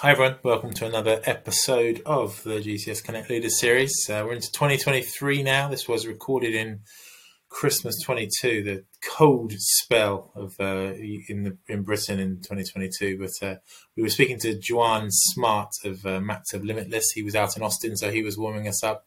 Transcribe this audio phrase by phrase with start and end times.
[0.00, 3.92] Hi everyone, welcome to another episode of the GCS Connect Leaders series.
[4.08, 5.68] Uh, we're into 2023 now.
[5.68, 6.82] This was recorded in
[7.48, 10.92] Christmas 22, the cold spell of uh,
[11.28, 13.18] in the, in Britain in 2022.
[13.18, 13.56] But uh,
[13.96, 16.20] we were speaking to Juan Smart of uh,
[16.54, 17.10] of Limitless.
[17.16, 19.04] He was out in Austin, so he was warming us up,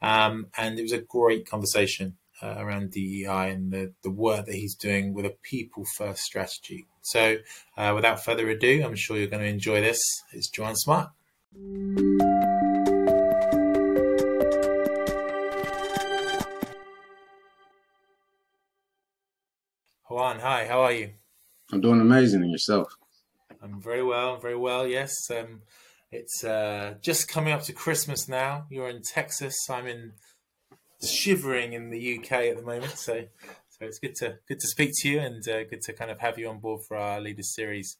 [0.00, 4.54] um, and it was a great conversation uh, around DEI and the, the work that
[4.54, 6.86] he's doing with a people first strategy.
[7.02, 7.38] So,
[7.76, 10.00] uh, without further ado, I'm sure you're going to enjoy this.
[10.32, 11.10] It's Juan Smart.
[20.08, 21.10] Juan, hi, how are you?
[21.72, 22.92] I'm doing amazing and yourself.
[23.62, 25.14] I'm very well, very well, yes.
[25.30, 25.62] Um,
[26.12, 28.66] it's uh, just coming up to Christmas now.
[28.68, 29.56] You're in Texas.
[29.70, 30.12] I'm in
[31.02, 32.98] shivering in the UK at the moment.
[32.98, 33.24] So,
[33.80, 36.20] so it's good to good to speak to you and uh, good to kind of
[36.20, 37.96] have you on board for our leaders series.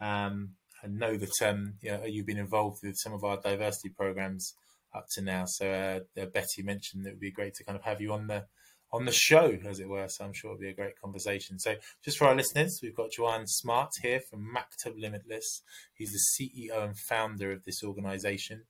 [0.00, 0.50] Um,
[0.82, 4.54] I know that um, you you've been involved with some of our diversity programs
[4.94, 5.44] up to now.
[5.46, 8.12] So uh, uh, Betty mentioned that it would be great to kind of have you
[8.12, 8.44] on the
[8.92, 10.06] on the show, as it were.
[10.06, 11.58] So I'm sure it'll be a great conversation.
[11.58, 15.62] So just for our listeners, we've got Juan Smart here from Maktub Limitless.
[15.94, 18.62] He's the CEO and founder of this organization.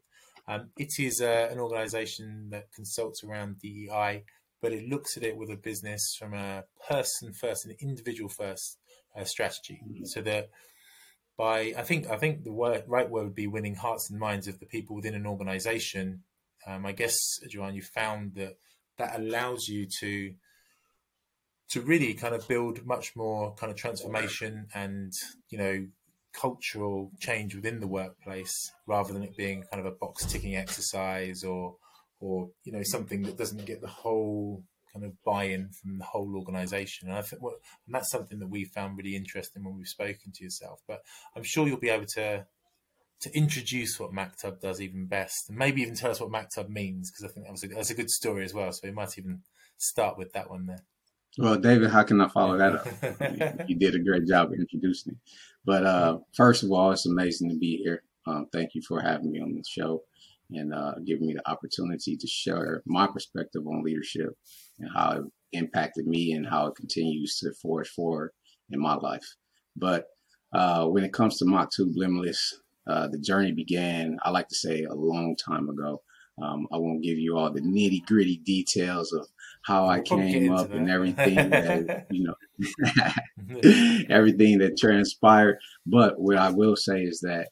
[0.49, 4.25] Um, it is uh, an organization that consults around DEI,
[4.65, 8.79] but it looks at it with a business from a person first, an individual first
[9.15, 9.83] uh, strategy.
[9.85, 10.07] Mm-hmm.
[10.07, 10.49] So that
[11.37, 14.49] by I think I think the word, right word would be winning hearts and minds
[14.49, 16.23] of the people within an organization.
[16.67, 17.19] Um, I guess,
[17.55, 18.57] Juan, you found that
[18.97, 20.33] that allows you to
[21.73, 25.13] to really kind of build much more kind of transformation and
[25.51, 25.87] you know
[26.33, 31.45] cultural change within the workplace rather than it being kind of a box ticking exercise
[31.45, 31.77] or
[32.21, 34.63] or you know something that doesn't get the whole
[34.93, 37.55] kind of buy-in from the whole organization and i think what
[37.87, 41.03] and that's something that we found really interesting when we've spoken to yourself but
[41.37, 42.47] i'm sure you'll be able to
[43.21, 47.11] to introduce what Maktub does even best and maybe even tell us what Maktub means
[47.11, 49.17] because i think that was a, that's a good story as well so we might
[49.19, 49.41] even
[49.79, 50.85] start with that one there
[51.37, 53.69] well, David, how can I follow that up?
[53.69, 55.19] you did a great job introducing it.
[55.65, 58.03] But uh, first of all, it's amazing to be here.
[58.27, 60.03] Um, thank you for having me on the show
[60.51, 64.31] and uh, giving me the opportunity to share my perspective on leadership
[64.79, 68.31] and how it impacted me and how it continues to forge forward
[68.71, 69.27] in my life.
[69.77, 70.07] But
[70.53, 74.85] uh, when it comes to Maktub Limitless, uh, the journey began, I like to say,
[74.85, 76.03] a long time ago.
[76.43, 79.27] Um, I won't give you all the nitty gritty details of
[79.63, 82.35] how I came up and everything that, you know,
[84.11, 85.59] everything that transpired.
[85.87, 87.51] But what I will say is that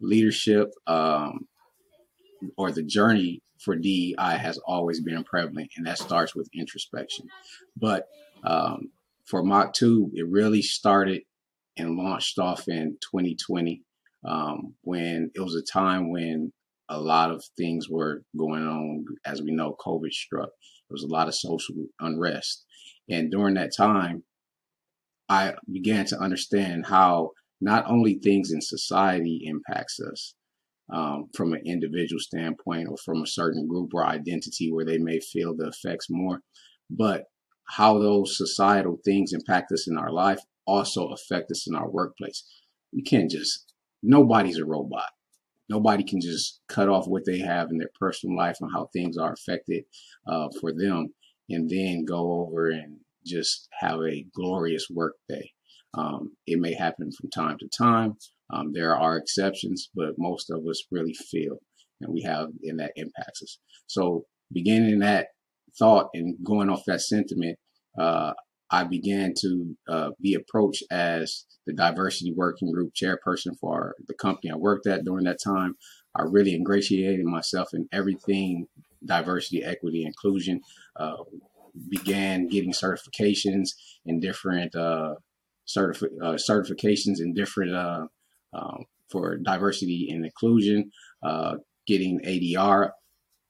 [0.00, 1.48] leadership um,
[2.56, 7.26] or the journey for DEI has always been prevalent, and that starts with introspection.
[7.76, 8.06] But
[8.44, 8.90] um,
[9.26, 11.22] for Maktub, it really started
[11.76, 13.82] and launched off in 2020
[14.26, 16.52] um, when it was a time when
[16.88, 19.04] a lot of things were going on.
[19.24, 20.50] As we know, COVID struck.
[20.88, 22.64] There was a lot of social unrest.
[23.08, 24.24] And during that time,
[25.28, 27.30] I began to understand how
[27.60, 30.34] not only things in society impacts us
[30.92, 35.20] um, from an individual standpoint or from a certain group or identity where they may
[35.20, 36.40] feel the effects more,
[36.90, 37.24] but
[37.76, 42.44] how those societal things impact us in our life also affect us in our workplace.
[42.92, 45.10] You can't just, nobody's a robot
[45.70, 49.16] nobody can just cut off what they have in their personal life and how things
[49.16, 49.84] are affected
[50.26, 51.14] uh, for them
[51.48, 55.52] and then go over and just have a glorious work day.
[55.94, 58.16] Um, it may happen from time to time.
[58.52, 61.58] Um, there are exceptions, but most of us really feel
[62.00, 63.58] and we have and that impacts us.
[63.86, 65.28] So beginning that
[65.78, 67.58] thought and going off that sentiment,
[67.98, 68.32] uh,
[68.70, 74.50] I began to uh, be approached as the diversity working group chairperson for the company
[74.50, 75.74] I worked at during that time.
[76.16, 78.66] I really ingratiated myself in everything
[79.04, 80.60] diversity, equity, inclusion.
[80.98, 81.16] Uh,
[81.88, 83.70] began getting certifications
[84.04, 85.14] in different uh,
[85.68, 88.06] certifi- uh, certifications in different uh,
[88.52, 90.90] um, for diversity and inclusion.
[91.22, 92.90] Uh, getting ADR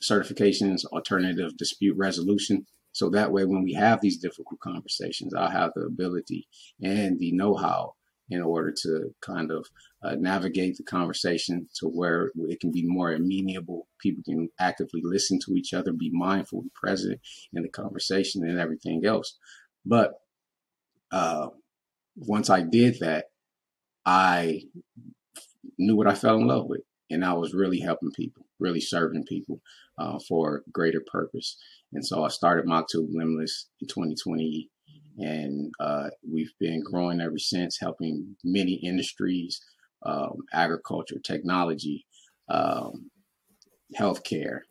[0.03, 5.73] certifications, alternative dispute resolution so that way, when we have these difficult conversations, I'll have
[5.75, 6.49] the ability
[6.83, 7.95] and the know how
[8.29, 9.67] in order to kind of
[10.03, 13.89] uh, navigate the conversation to where it can be more amenable.
[14.01, 17.21] People can actively listen to each other, be mindful, be present
[17.53, 19.37] in the conversation, and everything else.
[19.85, 20.13] But
[21.11, 21.49] uh,
[22.17, 23.27] once I did that,
[24.11, 24.63] I
[25.79, 26.81] knew what I fell in love with,
[27.11, 29.61] and I was really helping people, really serving people
[30.01, 31.57] uh, for greater purpose.
[31.93, 34.69] And so I started Maktub Limitless in 2020,
[35.19, 39.61] and uh, we've been growing ever since, helping many industries
[40.05, 42.05] um, agriculture, technology,
[42.49, 43.13] um,
[43.97, 44.63] healthcare,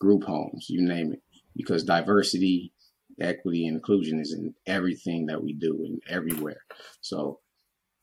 [0.00, 1.22] group homes, you name it,
[1.54, 2.72] because diversity,
[3.20, 6.62] equity, and inclusion is in everything that we do and everywhere.
[7.00, 7.38] So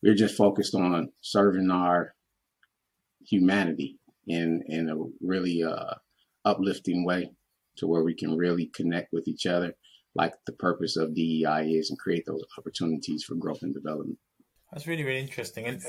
[0.02, 2.14] we're just focused on serving our
[3.28, 5.96] humanity in in a really uh,
[6.46, 7.32] uplifting way
[7.78, 9.74] to where we can really connect with each other
[10.16, 14.18] like the purpose of DEI is and create those opportunities for growth and development.
[14.72, 15.66] That's really, really interesting.
[15.66, 15.82] And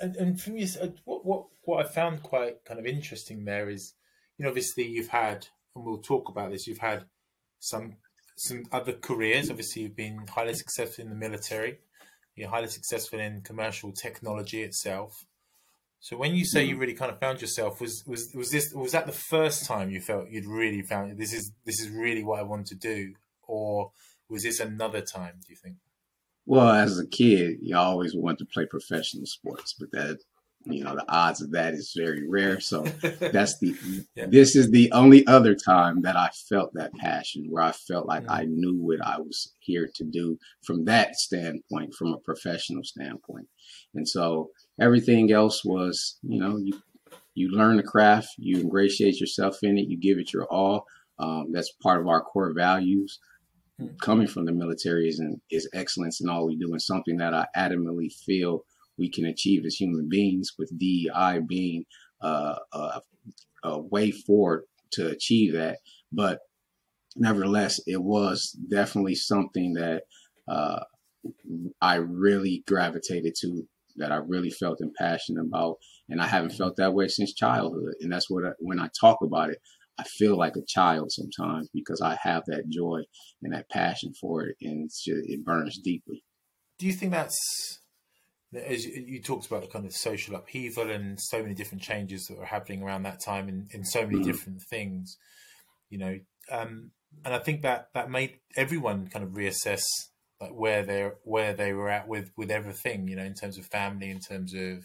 [0.00, 3.68] and, and for me, uh, what, what what I found quite kind of interesting there
[3.68, 3.94] is,
[4.38, 6.66] you know, obviously you've had, and we'll talk about this.
[6.66, 7.06] You've had
[7.58, 7.96] some
[8.36, 9.50] some other careers.
[9.50, 11.78] Obviously, you've been highly successful in the military.
[12.36, 15.26] You're highly successful in commercial technology itself.
[16.00, 16.80] So when you say you mm-hmm.
[16.80, 20.00] really kind of found yourself, was was was this was that the first time you
[20.00, 23.14] felt you'd really found this is this is really what I want to do,
[23.46, 23.92] or
[24.28, 25.34] was this another time?
[25.46, 25.76] Do you think?
[26.46, 30.20] Well, as a kid, you always want to play professional sports, but that
[30.64, 32.60] you know the odds of that is very rare.
[32.60, 32.82] So
[33.20, 33.74] that's the
[34.14, 34.26] yeah.
[34.28, 38.24] this is the only other time that I felt that passion, where I felt like
[38.24, 38.32] mm-hmm.
[38.32, 43.48] I knew what I was here to do from that standpoint, from a professional standpoint,
[43.94, 46.80] and so everything else was, you know, you
[47.34, 50.84] you learn the craft, you ingratiate yourself in it, you give it your all.
[51.18, 53.18] Um, that's part of our core values
[54.00, 57.34] coming from the military is, in, is excellence in all we do and something that
[57.34, 58.64] I adamantly feel
[59.00, 61.86] we can achieve as human beings with DEI being
[62.22, 63.00] uh, a,
[63.64, 65.78] a way forward to achieve that.
[66.12, 66.40] But
[67.16, 70.02] nevertheless, it was definitely something that
[70.46, 70.80] uh,
[71.80, 73.66] I really gravitated to,
[73.96, 75.76] that I really felt impassioned about,
[76.08, 77.94] and I haven't felt that way since childhood.
[78.00, 79.58] And that's what I, when I talk about it,
[79.98, 83.00] I feel like a child sometimes because I have that joy
[83.42, 86.22] and that passion for it, and just, it burns deeply.
[86.78, 87.79] Do you think that's
[88.54, 92.38] as you talked about the kind of social upheaval and so many different changes that
[92.38, 94.30] were happening around that time in, in so many mm-hmm.
[94.30, 95.16] different things,
[95.88, 96.18] you know,
[96.50, 96.90] um,
[97.24, 99.82] and I think that that made everyone kind of reassess
[100.40, 103.66] like where they where they were at with with everything, you know, in terms of
[103.66, 104.84] family, in terms of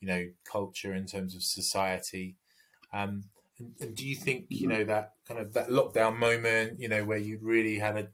[0.00, 2.36] you know culture, in terms of society.
[2.92, 3.24] Um,
[3.58, 7.04] and, and do you think you know that kind of that lockdown moment, you know,
[7.04, 8.08] where you really had a,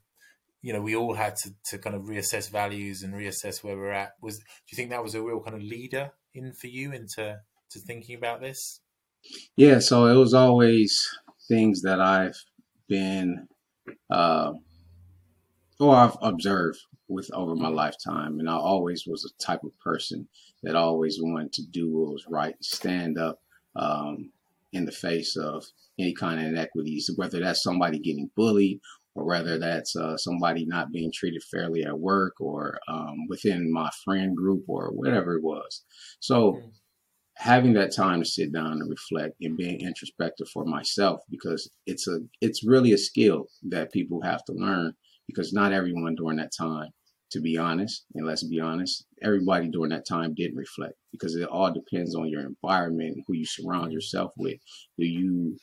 [0.67, 3.93] you know, we all had to to kind of reassess values and reassess where we're
[3.93, 4.15] at.
[4.21, 7.39] Was do you think that was a real kind of leader in for you into
[7.71, 8.81] to thinking about this?
[9.55, 11.09] Yeah, so it was always
[11.47, 12.37] things that I've
[12.89, 13.47] been,
[14.11, 14.55] uh,
[15.79, 20.27] or I've observed with over my lifetime, and I always was a type of person
[20.65, 23.39] that always wanted to do what was right, stand up,
[23.77, 24.33] um,
[24.73, 25.65] in the face of
[25.97, 28.81] any kind of inequities, whether that's somebody getting bullied
[29.25, 34.37] whether that's uh, somebody not being treated fairly at work or um, within my friend
[34.37, 35.85] group or whatever it was.
[36.21, 36.61] So
[37.37, 42.09] having that time to sit down and reflect and being introspective for myself because it's
[42.09, 44.93] a it's really a skill that people have to learn
[45.27, 46.91] because not everyone during that time
[47.33, 51.49] to be honest, and let's be honest, everybody during that time didn't reflect because it
[51.49, 54.59] all depends on your environment, who you surround yourself with.
[54.99, 55.57] Do you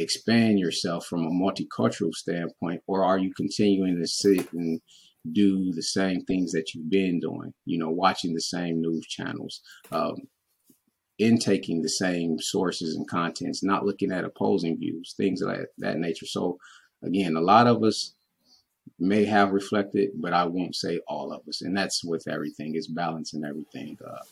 [0.00, 4.80] expand yourself from a multicultural standpoint, or are you continuing to sit and
[5.32, 7.52] do the same things that you've been doing?
[7.66, 9.60] You know, watching the same news channels,
[9.92, 10.16] um,
[11.18, 16.26] intaking the same sources and contents, not looking at opposing views, things of that, nature.
[16.26, 16.58] So,
[17.04, 18.14] again, a lot of us
[18.98, 21.60] may have reflected, but I won't say all of us.
[21.60, 24.24] And that's with everything, it's balancing everything, uh,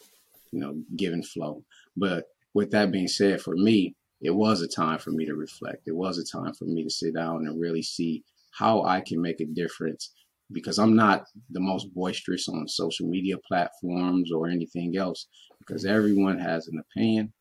[0.50, 1.62] you know, give and flow.
[1.96, 5.82] But with that being said, for me, it was a time for me to reflect.
[5.86, 9.20] It was a time for me to sit down and really see how I can
[9.20, 10.12] make a difference
[10.50, 16.38] because I'm not the most boisterous on social media platforms or anything else because everyone
[16.38, 17.32] has an opinion.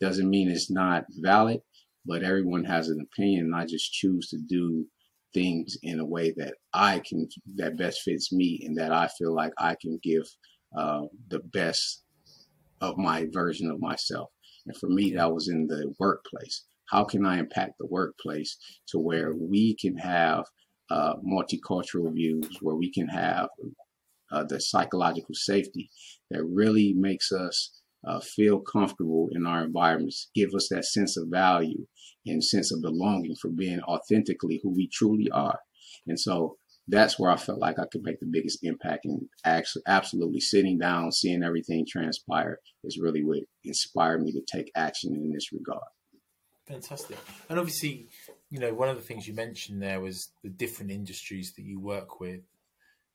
[0.00, 1.60] Doesn't mean it's not valid,
[2.04, 3.46] but everyone has an opinion.
[3.46, 4.86] And I just choose to do
[5.34, 9.34] things in a way that I can that best fits me and that I feel
[9.34, 10.24] like I can give
[10.76, 12.02] uh, the best
[12.80, 14.30] of my version of myself.
[14.66, 16.64] And for me, that was in the workplace.
[16.90, 18.56] How can I impact the workplace
[18.88, 20.44] to where we can have
[20.90, 23.48] uh, multicultural views, where we can have
[24.30, 25.90] uh, the psychological safety
[26.30, 31.28] that really makes us uh, feel comfortable in our environments, give us that sense of
[31.28, 31.86] value
[32.26, 35.60] and sense of belonging for being authentically who we truly are.
[36.06, 36.56] And so
[36.86, 39.06] that's where I felt like I could make the biggest impact.
[39.06, 44.70] And actually, absolutely sitting down, seeing everything transpire is really what inspired me to take
[44.76, 45.82] action in this regard.
[46.66, 47.18] Fantastic.
[47.48, 48.08] And obviously,
[48.50, 51.78] you know, one of the things you mentioned there was the different industries that you
[51.78, 52.40] work with,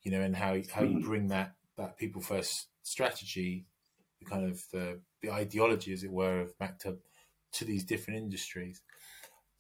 [0.04, 1.08] you know, and how how you mm-hmm.
[1.08, 3.66] bring that that people first strategy,
[4.20, 6.98] the kind of the the ideology, as it were, of Maktub
[7.54, 8.82] to these different industries.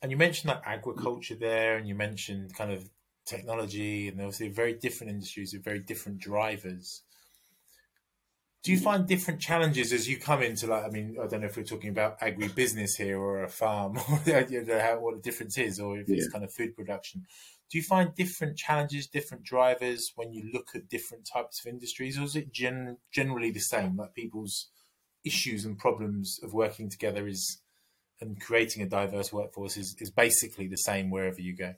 [0.01, 2.89] And you mentioned like agriculture there, and you mentioned kind of
[3.29, 7.03] technology, and obviously very different industries with very different drivers.
[8.63, 10.83] Do you find different challenges as you come into like?
[10.83, 14.19] I mean, I don't know if we're talking about agri-business here or a farm, or
[14.49, 16.17] you know, how, what the difference is, or if yeah.
[16.17, 17.25] it's kind of food production.
[17.71, 22.17] Do you find different challenges, different drivers when you look at different types of industries,
[22.17, 23.95] or is it gen- generally the same?
[23.95, 24.69] Like people's
[25.23, 27.61] issues and problems of working together is
[28.21, 31.75] and creating a diverse workforce is, is basically the same wherever you go?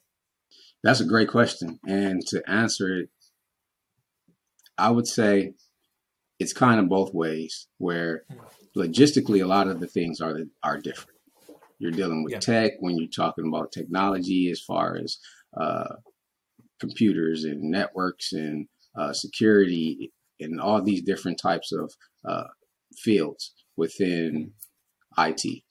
[0.83, 1.79] That's a great question.
[1.85, 3.09] And to answer it,
[4.77, 5.53] I would say
[6.39, 8.23] it's kind of both ways where
[8.75, 11.19] logistically a lot of the things are are different.
[11.77, 12.39] You're dealing with yeah.
[12.39, 15.17] tech when you're talking about technology as far as
[15.59, 15.95] uh,
[16.79, 21.93] computers and networks and uh, security and all these different types of
[22.27, 22.47] uh,
[22.97, 24.53] fields within
[25.17, 25.63] IT.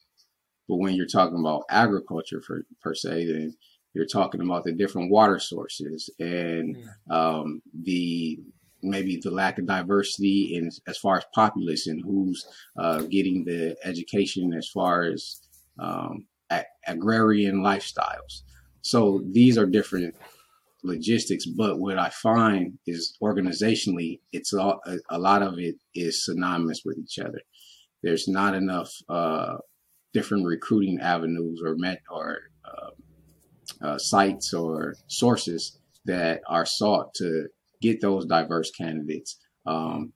[0.68, 3.56] But when you're talking about agriculture for, per se, then
[3.94, 6.76] you're talking about the different water sources and
[7.10, 8.38] um, the
[8.82, 12.46] maybe the lack of diversity in as far as populace and who's
[12.78, 15.40] uh, getting the education as far as
[15.78, 18.42] um, ag- agrarian lifestyles.
[18.82, 20.14] So these are different
[20.82, 24.74] logistics, but what I find is organizationally, it's a,
[25.10, 27.42] a lot of it is synonymous with each other.
[28.02, 29.58] There's not enough uh,
[30.14, 32.38] different recruiting avenues or met or
[33.82, 37.48] uh, uh, sites or sources that are sought to
[37.80, 39.38] get those diverse candidates.
[39.66, 40.12] Um,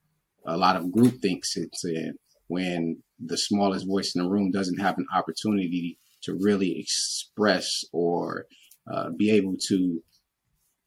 [0.47, 2.15] a lot of groupthink sits in
[2.49, 8.47] when the smallest voice in the room doesn't have an opportunity to really express or
[8.93, 10.03] uh, be able to,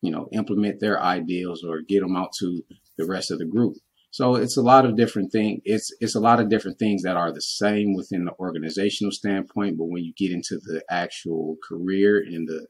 [0.02, 2.64] you know, implement their ideals or get them out to
[2.98, 3.76] the rest of the group.
[4.12, 5.62] So it's a lot of different things.
[5.66, 9.78] It's it's a lot of different things that are the same within the organizational standpoint,
[9.78, 12.68] but when you get into the actual career and the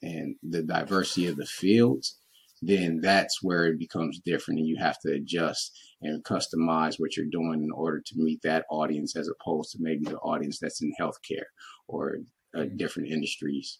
[0.00, 2.16] and the diversity of the fields,
[2.62, 7.26] then that's where it becomes different, and you have to adjust and customize what you're
[7.30, 10.92] doing in order to meet that audience, as opposed to maybe the audience that's in
[11.00, 11.46] healthcare
[11.88, 12.18] or
[12.54, 12.76] uh, mm-hmm.
[12.76, 13.78] different industries.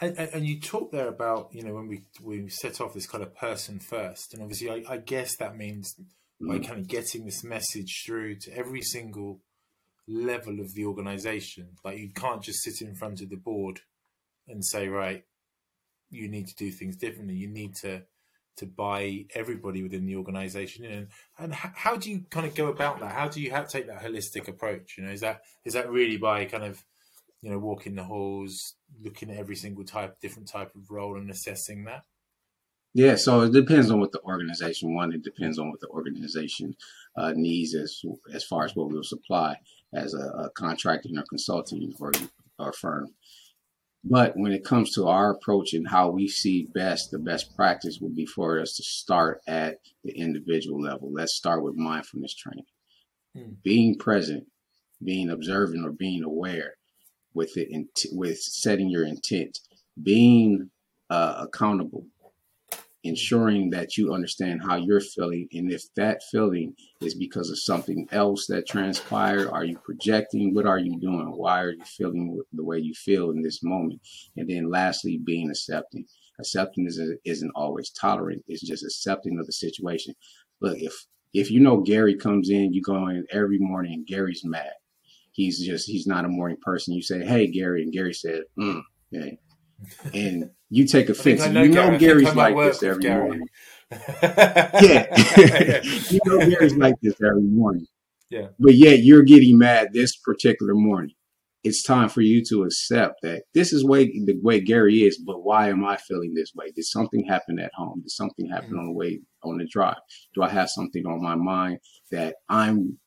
[0.00, 3.22] And, and, you talk there about you know when we we set off this kind
[3.22, 5.94] of person first, and obviously I, I guess that means
[6.46, 6.66] by mm.
[6.66, 9.40] kind of getting this message through to every single
[10.08, 11.76] level of the organization.
[11.84, 13.80] Like you can't just sit in front of the board
[14.48, 15.24] and say, right,
[16.10, 17.34] you need to do things differently.
[17.34, 18.02] You need to
[18.54, 20.84] to buy everybody within the organization.
[20.84, 21.08] And
[21.38, 23.12] and how do you kind of go about that?
[23.12, 24.96] How do you have, take that holistic approach?
[24.98, 26.84] You know is that is that really by kind of
[27.40, 31.30] you know walking the halls looking at every single type different type of role and
[31.30, 32.04] assessing that
[32.94, 35.16] yeah, so it depends on what the organization wants.
[35.16, 36.76] It depends on what the organization
[37.16, 38.02] uh, needs as
[38.34, 39.56] as far as what we'll supply
[39.94, 42.12] as a, a contracting or consulting or
[42.58, 43.14] or firm.
[44.04, 47.98] But when it comes to our approach and how we see best, the best practice
[48.00, 51.12] would be for us to start at the individual level.
[51.12, 52.66] Let's start with mindfulness training,
[53.34, 53.52] hmm.
[53.62, 54.48] being present,
[55.02, 56.74] being observant, or being aware
[57.32, 57.68] with it,
[58.10, 59.60] with setting your intent,
[60.02, 60.70] being
[61.08, 62.06] uh, accountable
[63.04, 68.06] ensuring that you understand how you're feeling and if that feeling is because of something
[68.12, 70.54] else that transpired are you projecting?
[70.54, 71.32] What are you doing?
[71.36, 74.00] Why are you feeling the way you feel in this moment?
[74.36, 76.04] And then lastly being accepting.
[76.38, 78.44] Accepting isn't, isn't always tolerant.
[78.46, 80.14] It's just accepting of the situation.
[80.60, 84.44] Look if if you know gary comes in you go in every morning and gary's
[84.44, 84.72] mad.
[85.32, 86.94] He's just he's not a morning person.
[86.94, 89.30] You say hey gary and gary said mm, yeah,
[90.14, 91.44] and you take offense.
[91.46, 93.22] You know Gary, Gary's like this every Gary.
[93.22, 93.48] morning.
[94.22, 97.86] yeah, you know Gary's like this every morning.
[98.30, 101.14] Yeah, but yet you're getting mad this particular morning.
[101.64, 105.22] It's time for you to accept that this is way the way Gary is.
[105.24, 106.72] But why am I feeling this way?
[106.74, 108.00] Did something happen at home?
[108.02, 108.78] Did something happen mm-hmm.
[108.78, 109.98] on the way on the drive?
[110.34, 111.78] Do I have something on my mind
[112.10, 112.98] that I'm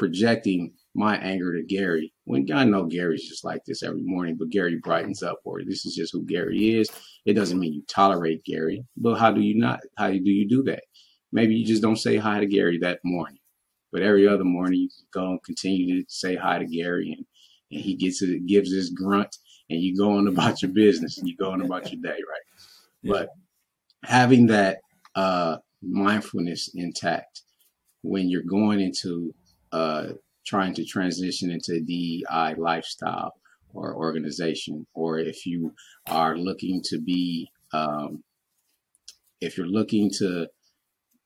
[0.00, 2.12] projecting my anger to Gary.
[2.30, 5.84] When I know Gary's just like this every morning, but Gary brightens up, or this
[5.84, 6.88] is just who Gary is.
[7.26, 9.80] It doesn't mean you tolerate Gary, but how do you not?
[9.98, 10.84] How do you do that?
[11.32, 13.40] Maybe you just don't say hi to Gary that morning,
[13.90, 17.26] but every other morning you go and continue to say hi to Gary, and,
[17.72, 19.36] and he gets it, gives this grunt,
[19.68, 22.46] and you go on about your business and you go on about your day, right?
[23.02, 23.12] Yeah.
[23.14, 23.28] But
[24.04, 24.80] having that
[25.14, 27.40] uh, mindfulness intact
[28.02, 29.34] when you're going into
[29.72, 30.08] uh,
[30.50, 33.32] trying to transition into a DEI lifestyle
[33.72, 35.72] or organization, or if you
[36.08, 38.24] are looking to be, um,
[39.40, 40.48] if you're looking to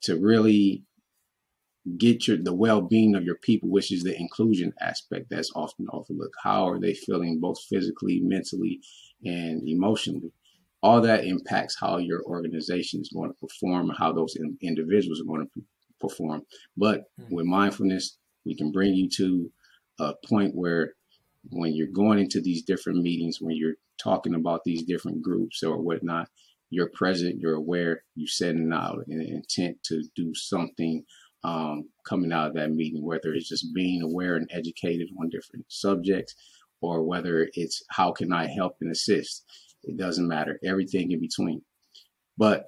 [0.02, 0.84] to really
[1.96, 6.36] get your the well-being of your people which is the inclusion aspect that's often overlooked.
[6.42, 8.80] How are they feeling both physically mentally
[9.24, 10.32] and emotionally?
[10.82, 15.24] All that impacts how your organization is going to perform how those in, individuals are
[15.24, 15.62] going to
[15.98, 16.42] perform.
[16.76, 17.34] But mm-hmm.
[17.34, 19.50] with mindfulness we can bring you to
[20.00, 20.94] a point where
[21.50, 25.80] when you're going into these different meetings when you're talking about these different groups or
[25.80, 26.28] whatnot
[26.70, 31.04] you're present you're aware you're setting out an intent to do something
[31.44, 35.66] um, coming out of that meeting, whether it's just being aware and educated on different
[35.68, 36.34] subjects
[36.80, 39.44] or whether it's how can I help and assist.
[39.84, 41.62] It doesn't matter, everything in between.
[42.36, 42.64] But,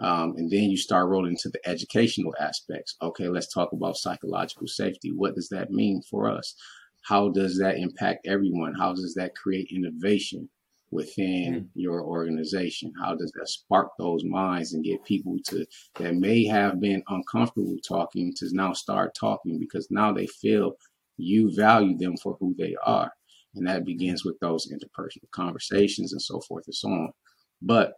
[0.00, 2.96] um, and then you start rolling into the educational aspects.
[3.02, 5.12] Okay, let's talk about psychological safety.
[5.14, 6.54] What does that mean for us?
[7.02, 8.74] How does that impact everyone?
[8.74, 10.48] How does that create innovation?
[10.90, 11.68] within mm.
[11.74, 12.92] your organization?
[13.00, 17.76] How does that spark those minds and get people to that may have been uncomfortable
[17.86, 20.72] talking to now start talking because now they feel
[21.16, 23.12] you value them for who they are.
[23.54, 27.12] And that begins with those interpersonal conversations and so forth and so on.
[27.60, 27.94] But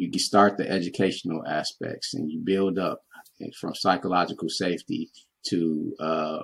[0.00, 3.02] you can start the educational aspects and you build up
[3.58, 5.10] from psychological safety
[5.44, 6.42] to uh,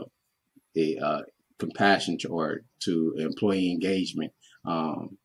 [0.74, 1.22] the uh,
[1.58, 4.32] compassion to, or to employee engagement
[4.66, 5.16] um,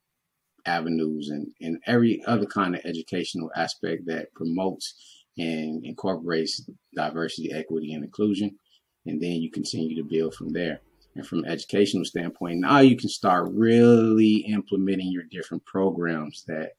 [0.66, 7.94] avenues and, and every other kind of educational aspect that promotes and incorporates diversity, equity,
[7.94, 8.58] and inclusion.
[9.06, 10.82] And then you continue to build from there.
[11.16, 16.74] And from an educational standpoint, now you can start really implementing your different programs that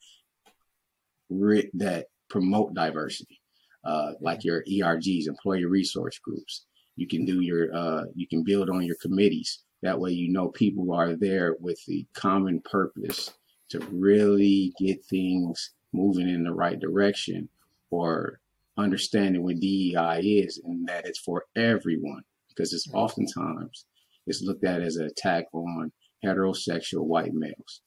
[1.33, 3.41] re- that promote diversity,
[3.85, 6.67] uh, like your ERGs, employee resource groups.
[6.97, 9.61] You can do your, uh, you can build on your committees.
[9.83, 13.33] That way, you know people are there with the common purpose
[13.71, 17.49] to really get things moving in the right direction
[17.91, 18.41] or
[18.77, 23.87] understanding what DEI is and that it's for everyone because it's oftentimes
[24.27, 25.93] it's looked at as an attack on
[26.25, 27.83] heterosexual white males.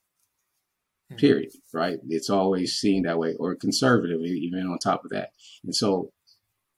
[1.11, 1.17] Mm-hmm.
[1.17, 1.51] Period.
[1.73, 1.97] Right?
[2.09, 5.29] It's always seen that way, or conservative, even on top of that.
[5.63, 6.11] And so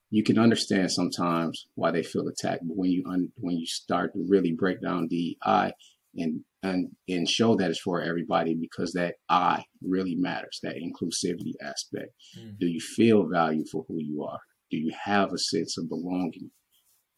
[0.09, 4.13] you can understand sometimes why they feel attacked, but when you un- when you start
[4.13, 5.73] to really break down DEI
[6.15, 11.53] and and and show that it's for everybody because that I really matters, that inclusivity
[11.61, 12.13] aspect.
[12.39, 12.57] Mm.
[12.59, 14.39] Do you feel value for who you are?
[14.71, 16.51] Do you have a sense of belonging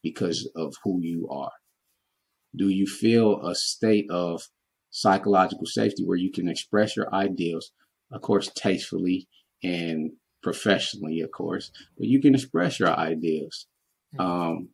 [0.03, 1.51] because of who you are?
[2.55, 4.41] Do you feel a state of
[4.91, 7.71] psychological safety where you can express your ideals,
[8.11, 9.27] of course, tastefully
[9.63, 13.67] and professionally, of course, but you can express your ideals
[14.17, 14.23] mm.
[14.23, 14.69] um,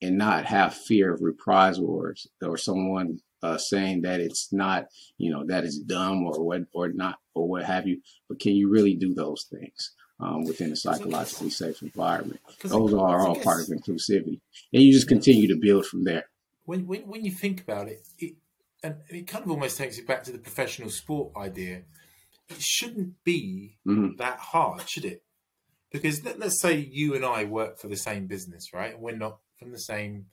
[0.00, 4.86] and not have fear of reprisal or, or someone uh, saying that it's not,
[5.18, 8.00] you know, that it's dumb or what or not or what have you.
[8.28, 12.40] But can you really do those things um, within a psychologically safe environment?
[12.62, 14.40] Those are all part of inclusivity,
[14.72, 16.24] and you just continue to build from there.
[16.64, 18.34] When when, when you think about it, it
[18.82, 21.82] and it kind of almost takes you back to the professional sport idea.
[22.48, 24.16] It shouldn't be mm-hmm.
[24.16, 25.22] that hard, should it?
[25.92, 28.98] Because let, us say you and I work for the same business, right?
[28.98, 30.26] We're not from the same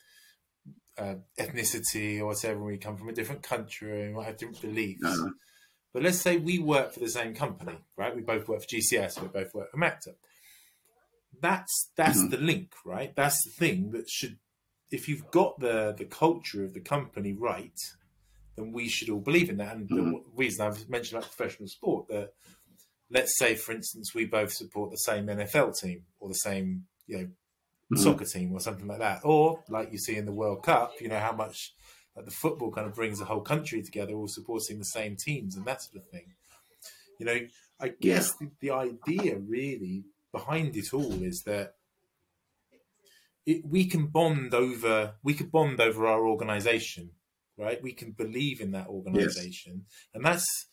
[0.98, 5.06] uh, ethnicity or whatever, we come from a different country and we have different beliefs.
[5.06, 5.30] Uh-huh.
[5.94, 8.16] But let's say we work for the same company, right?
[8.16, 10.16] We both work for GCS, we both work for Meta.
[11.40, 12.30] That's that's mm-hmm.
[12.30, 13.16] the link, right?
[13.16, 14.38] That's the thing that should,
[14.92, 17.80] if you've got the the culture of the company right,
[18.58, 19.76] then we should all believe in that.
[19.76, 20.12] And mm-hmm.
[20.12, 22.32] the reason I've mentioned about professional sport that,
[23.10, 27.18] let's say, for instance, we both support the same NFL team or the same, you
[27.18, 27.98] know, mm-hmm.
[27.98, 29.22] soccer team or something like that.
[29.24, 31.74] Or like you see in the World Cup, you know how much
[32.16, 35.56] like, the football kind of brings the whole country together, all supporting the same teams
[35.56, 36.34] and that sort of thing.
[37.20, 37.40] You know,
[37.80, 38.48] I guess yeah.
[38.62, 41.76] the, the idea really behind it all is that
[43.46, 47.12] it, we can bond over we could bond over our organization
[47.58, 50.10] right we can believe in that organization yes.
[50.14, 50.68] and that's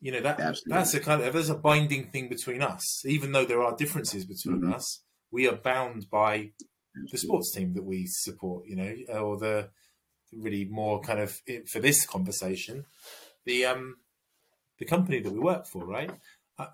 [0.00, 0.72] you know that Absolutely.
[0.72, 4.24] that's a kind of there's a binding thing between us even though there are differences
[4.24, 4.74] between mm-hmm.
[4.74, 6.50] us we are bound by
[7.10, 9.68] the sports team that we support, you know, or the
[10.32, 12.84] really more kind of for this conversation,
[13.44, 13.96] the um
[14.78, 16.10] the company that we work for, right?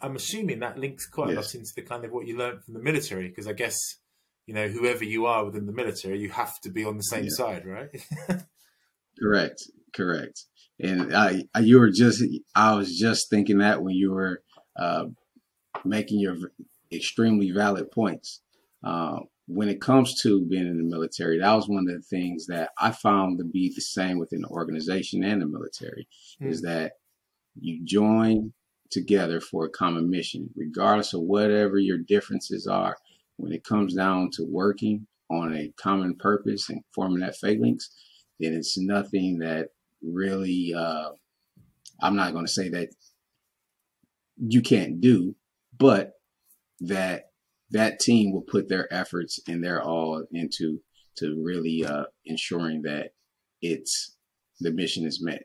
[0.02, 1.36] I'm assuming that links quite yes.
[1.36, 3.78] a lot into the kind of what you learned from the military, because I guess
[4.46, 7.24] you know whoever you are within the military, you have to be on the same
[7.24, 7.30] yeah.
[7.30, 7.90] side, right?
[9.20, 10.44] correct, correct.
[10.80, 12.22] And I, you were just,
[12.54, 14.42] I was just thinking that when you were
[14.76, 15.06] uh,
[15.84, 16.36] making your
[16.92, 18.40] extremely valid points.
[18.82, 22.46] Uh, when it comes to being in the military, that was one of the things
[22.46, 26.08] that I found to be the same within the organization and the military
[26.40, 26.48] mm.
[26.48, 26.92] is that
[27.60, 28.52] you join
[28.90, 32.96] together for a common mission, regardless of whatever your differences are.
[33.36, 37.90] When it comes down to working on a common purpose and forming that phalanx,
[38.40, 39.68] then it's nothing that
[40.02, 41.10] really, uh,
[42.00, 42.88] I'm not going to say that
[44.36, 45.34] you can't do,
[45.78, 46.12] but
[46.80, 47.30] that
[47.70, 50.80] that team will put their efforts and their all into
[51.16, 53.10] to really uh, ensuring that
[53.62, 54.16] it's
[54.60, 55.44] the mission is met.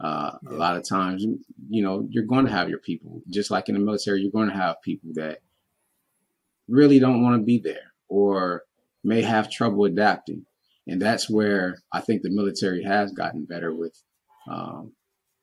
[0.00, 0.56] Uh, yeah.
[0.56, 1.24] A lot of times,
[1.68, 4.48] you know, you're going to have your people, just like in the military, you're going
[4.48, 5.40] to have people that
[6.68, 8.62] really don't want to be there or
[9.02, 10.44] may have trouble adapting.
[10.88, 13.94] And that's where I think the military has gotten better with
[14.50, 14.92] um,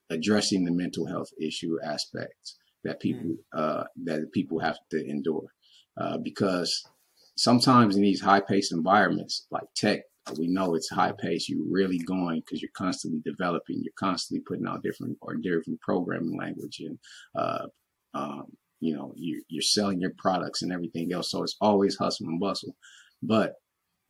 [0.10, 3.60] addressing the mental health issue aspects that people mm.
[3.60, 5.48] uh, that people have to endure.
[6.00, 6.84] Uh, because
[7.38, 10.02] sometimes in these high paced environments like tech,
[10.38, 11.48] we know it's high pace.
[11.48, 13.82] You're really going because you're constantly developing.
[13.84, 16.98] You're constantly putting out different or different programming language, and
[17.36, 17.68] uh,
[18.14, 18.46] um,
[18.80, 21.30] you know you're, you're selling your products and everything else.
[21.30, 22.76] So it's always hustle and bustle.
[23.22, 23.54] But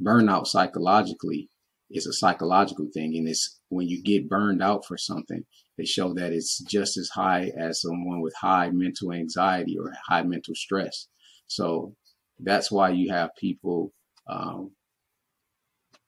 [0.01, 1.49] burnout psychologically
[1.89, 5.43] is a psychological thing, and it's when you get burned out for something.
[5.77, 10.23] They show that it's just as high as someone with high mental anxiety or high
[10.23, 11.07] mental stress.
[11.47, 11.95] So
[12.39, 13.93] that's why you have people
[14.27, 14.71] um,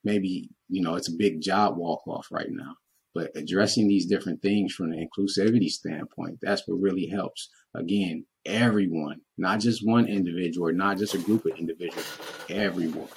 [0.03, 2.75] maybe you know it's a big job walk off right now
[3.13, 9.19] but addressing these different things from the inclusivity standpoint that's what really helps again everyone
[9.37, 12.17] not just one individual not just a group of individuals
[12.49, 13.07] everyone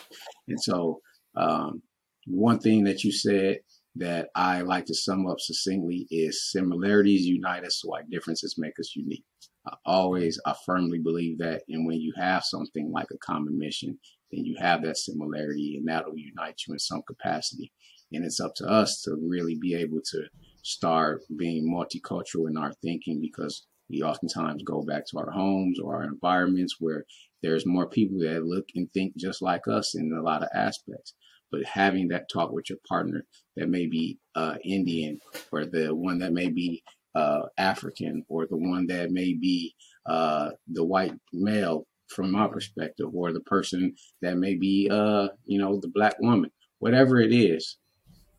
[0.50, 1.00] and so
[1.36, 1.82] um,
[2.26, 3.58] one thing that you said
[3.96, 8.94] that i like to sum up succinctly is similarities unite us while differences make us
[8.94, 9.24] unique
[9.66, 11.62] I always, I firmly believe that.
[11.68, 13.98] And when you have something like a common mission,
[14.32, 17.72] then you have that similarity and that'll unite you in some capacity.
[18.12, 20.24] And it's up to us to really be able to
[20.62, 25.96] start being multicultural in our thinking because we oftentimes go back to our homes or
[25.96, 27.04] our environments where
[27.42, 31.14] there's more people that look and think just like us in a lot of aspects.
[31.50, 33.24] But having that talk with your partner
[33.56, 35.18] that may be uh, Indian
[35.50, 36.82] or the one that may be
[37.14, 39.74] uh, African or the one that may be
[40.06, 45.58] uh, the white male from my perspective or the person that may be uh, you
[45.58, 47.78] know the black woman whatever it is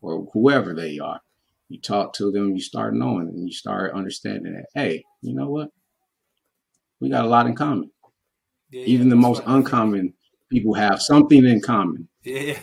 [0.00, 1.20] or whoever they are
[1.68, 5.48] you talk to them you start knowing and you start understanding that hey you know
[5.48, 5.70] what
[7.00, 7.90] we got a lot in common
[8.72, 9.56] yeah, even the most right.
[9.56, 10.14] uncommon
[10.50, 12.58] people have something in common yeah,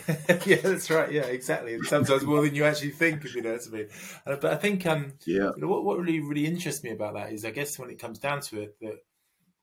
[0.46, 1.12] yeah, that's right.
[1.12, 1.74] Yeah, exactly.
[1.74, 3.88] And sometimes more than you actually think, if you know what I mean.
[4.26, 7.14] Uh, but I think, um, yeah, you know, what what really really interests me about
[7.14, 8.98] that is, I guess, when it comes down to it, that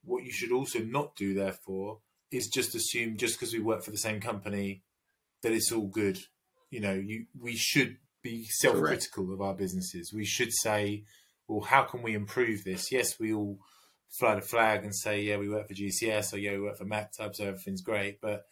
[0.03, 1.99] what you should also not do, therefore,
[2.31, 4.83] is just assume just because we work for the same company
[5.41, 6.19] that it's all good.
[6.69, 10.13] You know, you we should be self critical of our businesses.
[10.13, 11.05] We should say,
[11.47, 12.91] well, how can we improve this?
[12.91, 13.57] Yes, we all
[14.09, 16.85] fly the flag and say, yeah, we work for GCS or yeah, we work for
[16.85, 18.45] Maktub, so everything's great, but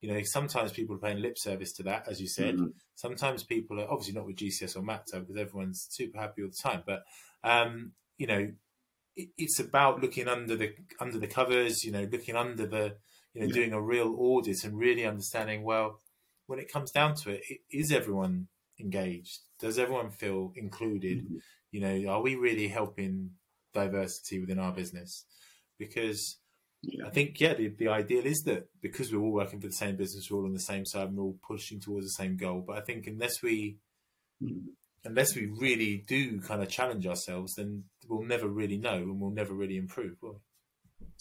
[0.00, 2.54] you know, sometimes people are paying lip service to that, as you said.
[2.54, 2.68] Mm-hmm.
[2.94, 6.68] Sometimes people are obviously not with GCS or Maktub because everyone's super happy all the
[6.68, 6.82] time.
[6.86, 7.02] But
[7.44, 8.50] um, you know,
[9.16, 11.84] it, it's about looking under the under the covers.
[11.84, 12.96] You know, looking under the
[13.34, 13.52] you know, yeah.
[13.52, 15.64] doing a real audit and really understanding.
[15.64, 16.00] Well,
[16.46, 18.48] when it comes down to it, is everyone
[18.80, 19.40] engaged?
[19.58, 21.24] Does everyone feel included?
[21.24, 21.36] Mm-hmm.
[21.72, 23.32] You know, are we really helping
[23.72, 25.24] diversity within our business?
[25.78, 26.38] Because
[26.82, 27.06] yeah.
[27.06, 29.96] I think yeah, the, the ideal is that because we're all working for the same
[29.96, 32.64] business, we're all on the same side, and we're all pushing towards the same goal.
[32.66, 33.76] But I think unless we
[34.42, 34.62] mm.
[35.04, 39.30] unless we really do kind of challenge ourselves, then we'll never really know, and we'll
[39.30, 40.16] never really improve.
[40.22, 40.30] We?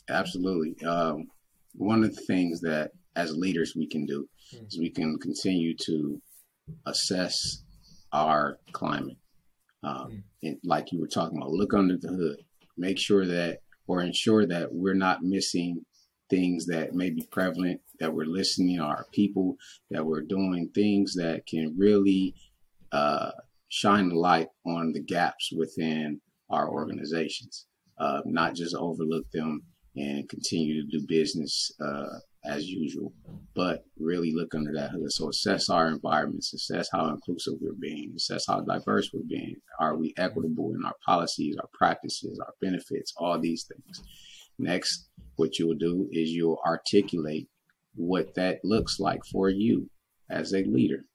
[0.10, 0.86] Absolutely.
[0.86, 1.28] Um,
[1.74, 4.68] one of the things that as leaders we can do mm.
[4.68, 6.22] is we can continue to
[6.86, 7.64] assess
[8.14, 9.18] our climate.
[9.84, 10.24] Um, mm.
[10.44, 12.44] and like you were talking about, look under the hood,
[12.78, 15.86] make sure that or ensure that we're not missing
[16.30, 19.56] things that may be prevalent, that we're listening to our people,
[19.90, 22.36] that we're doing things that can really
[22.92, 23.32] uh,
[23.70, 27.66] shine the light on the gaps within our organizations,
[28.00, 29.62] uh, not just overlook them
[29.96, 33.14] and continue to do business uh, as usual,
[33.56, 35.12] but really look under that hood.
[35.12, 39.56] So assess our environments, assess how inclusive we're being, assess how diverse we're being.
[39.80, 44.02] Are we equitable in our policies, our practices, our benefits, all these things.
[44.58, 47.48] Next, what you'll do is you'll articulate
[47.96, 49.90] what that looks like for you
[50.30, 51.06] as a leader.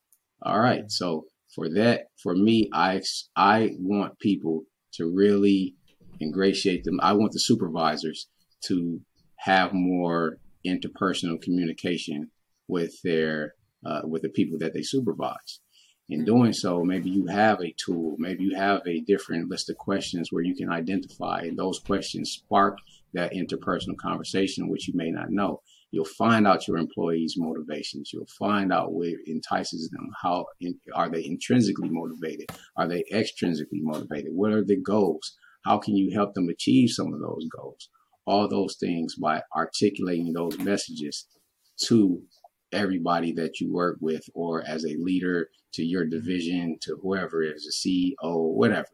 [0.43, 0.91] All right.
[0.91, 3.01] So for that, for me, I
[3.37, 5.75] I want people to really
[6.21, 6.99] ingratiate them.
[7.03, 8.29] I want the supervisors
[8.67, 9.01] to
[9.39, 12.31] have more interpersonal communication
[12.69, 15.61] with their uh, with the people that they supervise.
[16.09, 16.27] In mm-hmm.
[16.27, 20.29] doing so, maybe you have a tool, maybe you have a different list of questions
[20.31, 22.79] where you can identify, and those questions spark
[23.15, 25.63] that interpersonal conversation, which you may not know.
[25.93, 28.11] You'll find out your employees' motivations.
[28.13, 30.11] You'll find out what entices them.
[30.21, 32.51] How in, are they intrinsically motivated?
[32.77, 34.33] Are they extrinsically motivated?
[34.33, 35.37] What are the goals?
[35.65, 37.89] How can you help them achieve some of those goals?
[38.27, 41.27] All those things by articulating those messages
[41.87, 42.23] to
[42.73, 47.67] everybody that you work with or as a leader to your division to whoever is
[47.67, 48.89] a CEO, whatever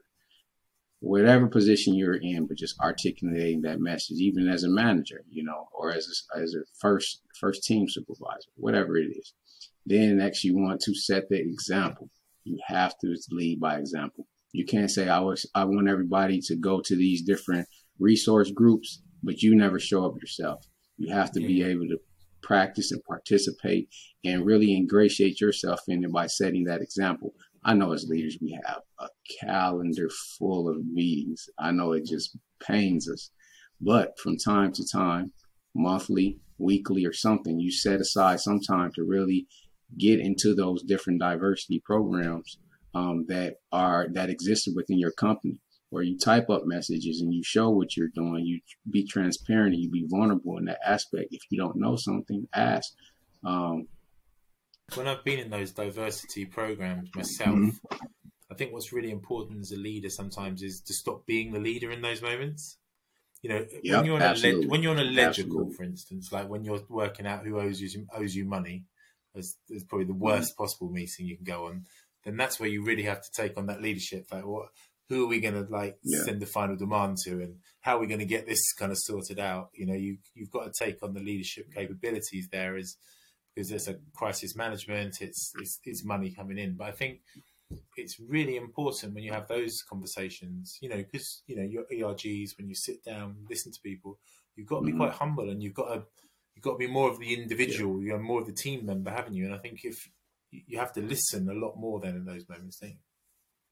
[1.00, 5.68] whatever position you're in, but just articulating that message, even as a manager, you know,
[5.72, 9.32] or as a, as a first first team supervisor, whatever it is.
[9.86, 12.10] Then next, you want to set the example.
[12.44, 14.26] You have to lead by example.
[14.52, 17.66] You can't say I was I want everybody to go to these different
[17.98, 20.64] resource groups, but you never show up yourself.
[20.96, 21.98] You have to be able to
[22.42, 23.88] practice and participate
[24.24, 27.34] and really ingratiate yourself in it by setting that example.
[27.64, 29.08] I know as leaders we have a
[29.40, 31.48] calendar full of meetings.
[31.58, 33.30] I know it just pains us.
[33.80, 35.32] But from time to time,
[35.74, 39.46] monthly, weekly, or something, you set aside some time to really
[39.98, 42.58] get into those different diversity programs
[42.94, 47.42] um, that are that existed within your company where you type up messages and you
[47.42, 51.42] show what you're doing you be transparent and you be vulnerable in that aspect if
[51.50, 52.92] you don't know something ask
[53.44, 53.86] um,
[54.96, 57.96] when I've been in those diversity programs myself, mm-hmm.
[58.50, 61.90] I think what's really important as a leader sometimes is to stop being the leader
[61.90, 62.76] in those moments.
[63.42, 66.30] You know, yep, when you're on a when you're on a ledger call, for instance,
[66.30, 68.84] like when you're working out who owes you owes you money,
[69.34, 70.62] is, is probably the worst mm-hmm.
[70.62, 71.84] possible meeting you can go on.
[72.24, 74.26] Then that's where you really have to take on that leadership.
[74.30, 74.66] Like, what?
[75.10, 76.22] Who are we going to like yeah.
[76.22, 78.98] send the final demand to, and how are we going to get this kind of
[78.98, 79.68] sorted out?
[79.74, 82.96] You know, you you've got to take on the leadership capabilities there as
[83.54, 86.76] because there's a crisis management, it's, it's, it's money coming in.
[86.76, 87.20] But I think
[87.96, 92.56] it's really important when you have those conversations, you know, because you know your ERGs
[92.58, 94.18] when you sit down, listen to people,
[94.56, 95.00] you've got to be mm-hmm.
[95.00, 96.02] quite humble and you've got to
[96.54, 98.08] you've got to be more of the individual, yeah.
[98.08, 99.44] you're more of the team member, haven't you?
[99.44, 100.08] And I think if
[100.50, 102.96] you have to listen a lot more than in those moments, don't you?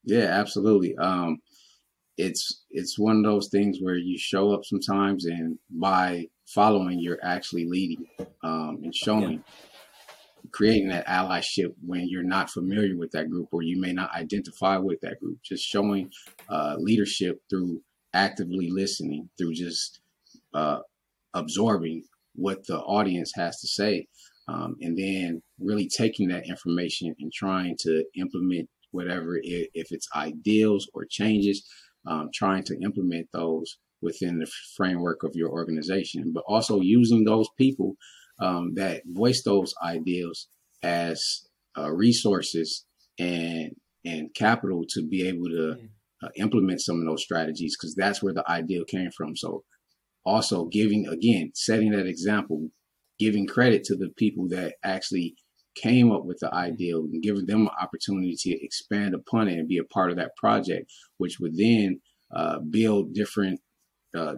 [0.04, 0.96] Yeah, absolutely.
[0.96, 1.38] Um,
[2.16, 7.20] it's it's one of those things where you show up sometimes, and by following, you're
[7.22, 8.06] actually leading
[8.42, 9.32] um, and showing.
[9.32, 9.52] Yeah
[10.52, 14.76] creating that allyship when you're not familiar with that group or you may not identify
[14.76, 15.38] with that group.
[15.42, 16.10] Just showing
[16.48, 17.82] uh, leadership through
[18.14, 20.00] actively listening, through just
[20.54, 20.80] uh,
[21.34, 24.06] absorbing what the audience has to say,
[24.48, 30.08] um, and then really taking that information and trying to implement whatever, it, if it's
[30.14, 31.66] ideals or changes,
[32.06, 37.48] um, trying to implement those within the framework of your organization, but also using those
[37.58, 37.96] people
[38.40, 40.48] um, that voice those ideals
[40.82, 41.42] as
[41.76, 42.86] uh, resources
[43.18, 43.72] and
[44.04, 45.88] and capital to be able to mm.
[46.22, 49.36] uh, implement some of those strategies because that's where the ideal came from.
[49.36, 49.64] So
[50.24, 52.68] also giving again setting that example,
[53.18, 55.34] giving credit to the people that actually
[55.82, 59.68] came up with the idea and giving them an opportunity to expand upon it and
[59.68, 62.00] be a part of that project, which would then
[62.34, 63.60] uh, build different,
[64.16, 64.36] uh,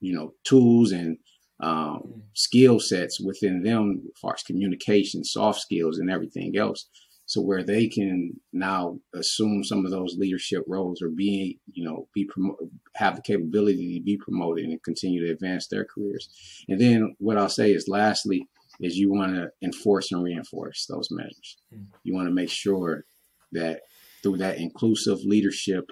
[0.00, 1.18] you know, tools and
[1.62, 2.22] um, mm.
[2.34, 6.88] skill sets within them as far as communication, soft skills, and everything else.
[7.26, 12.06] So where they can now assume some of those leadership roles or be, you know,
[12.14, 16.28] be promoted, have the capability to be promoted and continue to advance their careers.
[16.68, 18.46] And then what I'll say is, lastly,
[18.80, 21.56] is you want to enforce and reinforce those measures.
[21.74, 21.86] Mm.
[22.02, 23.04] You want to make sure
[23.52, 23.80] that
[24.22, 25.90] through that inclusive leadership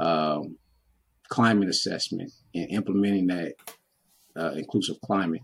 [0.00, 0.56] um,
[1.28, 3.54] climate assessment and implementing that
[4.36, 5.42] uh, inclusive climate,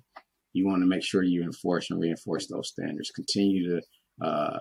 [0.52, 3.10] you want to make sure you enforce and reinforce those standards.
[3.10, 4.60] Continue to uh,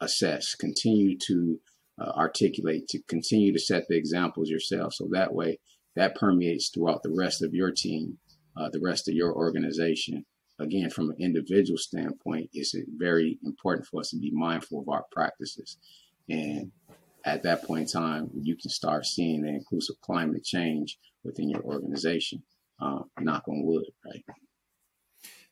[0.00, 1.58] assess, continue to
[2.00, 4.94] uh, articulate, to continue to set the examples yourself.
[4.94, 5.58] So that way,
[5.96, 8.18] that permeates throughout the rest of your team,
[8.56, 10.24] uh, the rest of your organization.
[10.60, 15.04] Again, from an individual standpoint, it's very important for us to be mindful of our
[15.10, 15.78] practices.
[16.28, 16.70] And
[17.24, 21.62] at that point in time, you can start seeing the inclusive climate change within your
[21.62, 22.42] organization
[22.80, 24.24] uh, knock on wood, right?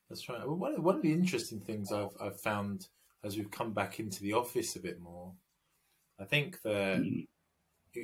[0.08, 0.46] That's right.
[0.46, 2.88] Well, one of, one of the interesting things I've, I've found
[3.24, 5.32] as we've come back into the office a bit more,
[6.20, 8.00] I think that mm-hmm.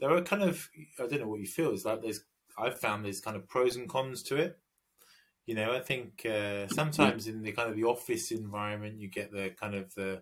[0.00, 0.68] there are kind of
[0.98, 2.24] I don't know what you feel is like there's
[2.56, 4.58] I've found there's kind of pros and cons to it.
[5.48, 9.32] You know, I think uh, sometimes in the kind of the office environment, you get
[9.32, 10.20] the kind of the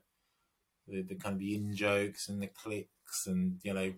[0.86, 3.92] the, the kind of the in jokes and the clicks and you know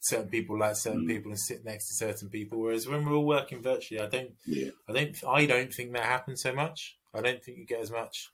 [0.00, 1.06] certain people like certain mm.
[1.06, 2.58] people and sit next to certain people.
[2.58, 4.70] Whereas when we're all working virtually, I don't, yeah.
[4.88, 6.96] I don't, I don't think that happens so much.
[7.14, 8.30] I don't think you get as much,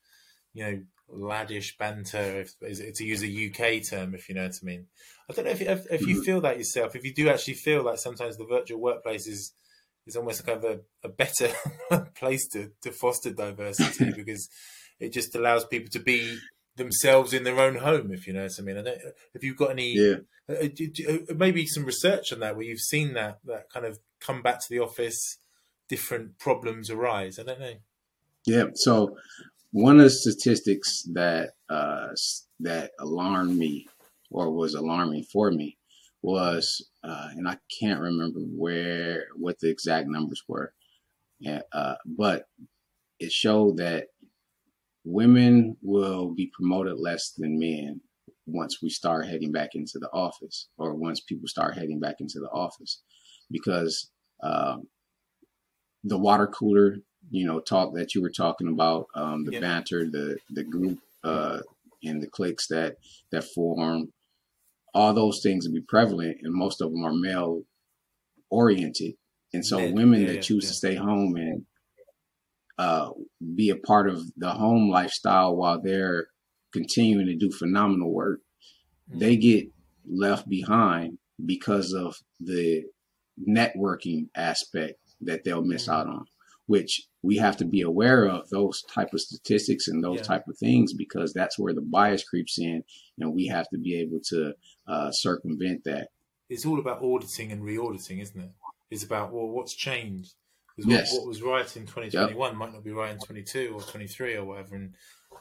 [0.54, 0.82] you know,
[1.14, 4.86] laddish banter, if, to use a UK term, if you know what I mean.
[5.28, 6.24] I don't know if, if, if you mm-hmm.
[6.24, 9.52] feel that yourself, if you do actually feel like sometimes the virtual workplace is
[10.06, 11.50] is almost kind of a, a better
[12.14, 14.48] place to, to foster diversity because
[14.98, 16.38] it just allows people to be
[16.76, 18.12] themselves in their own home.
[18.12, 19.00] If you know what I mean, I don't.
[19.34, 19.94] Have you got any?
[19.94, 20.16] Yeah.
[20.48, 20.68] Uh,
[21.08, 24.60] uh, maybe some research on that where you've seen that that kind of come back
[24.60, 25.38] to the office,
[25.88, 27.38] different problems arise.
[27.38, 27.74] I don't know.
[28.46, 28.64] Yeah.
[28.74, 29.16] So
[29.70, 32.08] one of the statistics that uh,
[32.60, 33.86] that alarmed me
[34.30, 35.76] or was alarming for me
[36.22, 40.72] was, uh, and I can't remember where what the exact numbers were,
[41.72, 42.46] uh, but
[43.18, 44.06] it showed that
[45.04, 48.00] women will be promoted less than men
[48.46, 52.40] once we start heading back into the office, or once people start heading back into
[52.40, 53.02] the office,
[53.50, 54.10] because
[54.42, 54.86] um,
[56.04, 56.96] the water cooler,
[57.30, 61.60] you know, talk that you were talking about, um, the banter, the the group, uh,
[62.04, 62.96] and the cliques that
[63.30, 64.12] that form
[64.94, 67.62] all those things will be prevalent, and most of them are male
[68.50, 69.14] oriented.
[69.54, 70.68] And so, women yeah, that choose yeah.
[70.68, 71.66] to stay home and
[72.78, 73.10] uh,
[73.54, 76.26] be a part of the home lifestyle while they're
[76.72, 78.40] continuing to do phenomenal work,
[79.10, 79.18] mm-hmm.
[79.18, 79.66] they get
[80.10, 82.82] left behind because of the
[83.48, 85.92] networking aspect that they'll miss mm-hmm.
[85.92, 86.24] out on
[86.66, 90.22] which we have to be aware of those type of statistics and those yeah.
[90.22, 92.82] type of things because that's where the bias creeps in
[93.18, 94.52] and we have to be able to
[94.88, 96.08] uh, circumvent that
[96.48, 98.50] it's all about auditing and re-auditing isn't it
[98.90, 100.34] it's about well what's changed
[100.76, 101.12] because yes.
[101.12, 102.56] what, what, was right in 2021 yep.
[102.56, 104.94] might not be right in 22 or 23 or whatever and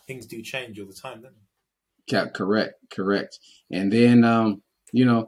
[0.07, 3.39] things do change all the time don't they yeah, correct correct
[3.71, 5.27] and then um, you know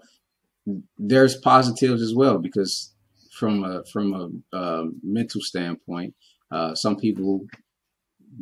[0.97, 2.93] there's positives as well because
[3.33, 6.13] from a from a, a mental standpoint.
[6.53, 7.45] Uh, some people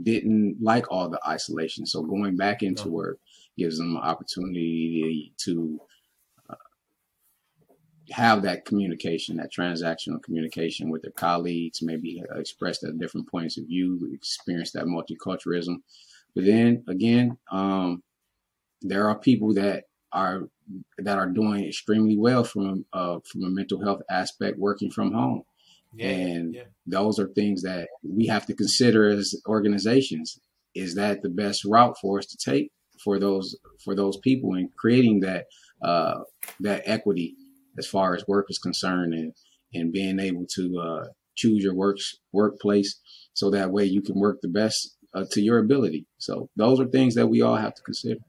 [0.04, 3.17] didn't like all the isolation, so going back into work
[3.58, 5.80] gives them an opportunity to
[6.50, 6.56] uh,
[8.12, 13.65] have that communication, that transactional communication with their colleagues, maybe express their different points of
[13.65, 15.78] view, experience that multiculturalism.
[16.36, 18.04] But then again, um,
[18.82, 20.50] there are people that are
[20.97, 25.43] that are doing extremely well from uh, from a mental health aspect working from home.
[25.93, 26.63] Yeah, and yeah.
[26.86, 30.39] those are things that we have to consider as organizations.
[30.73, 32.71] Is that the best route for us to take
[33.04, 35.45] for those for those people and creating that
[35.84, 36.19] uh,
[36.62, 37.36] that equity
[37.77, 39.34] as far as work is concerned and
[39.73, 42.99] and being able to uh, choose your works workplace
[43.34, 46.06] so that way you can work the best uh, to your ability.
[46.17, 48.19] So those are things that we all have to consider.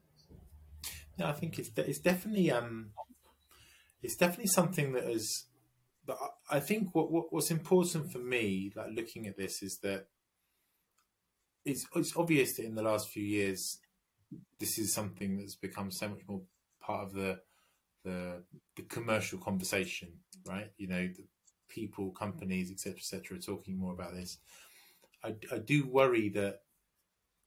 [1.17, 2.91] No, I think it's it's definitely um,
[4.01, 5.45] it's definitely something that is.
[6.05, 6.17] But
[6.49, 10.07] I think what, what what's important for me, like looking at this, is that
[11.65, 13.79] it's it's obvious that in the last few years,
[14.59, 16.41] this is something that's become so much more
[16.81, 17.39] part of the
[18.03, 18.43] the
[18.75, 20.09] the commercial conversation,
[20.45, 20.71] right?
[20.77, 21.09] You know,
[21.69, 24.37] people, companies, etc., etc., are talking more about this.
[25.23, 26.61] I, I do worry that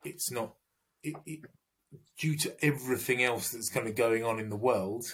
[0.04, 0.54] it's not.
[1.02, 1.40] It, it,
[2.18, 5.04] due to everything else that's kind of going on in the world.